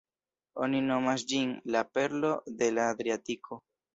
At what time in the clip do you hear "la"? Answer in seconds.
1.75-1.83, 2.79-2.89